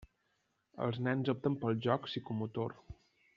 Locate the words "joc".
1.87-2.09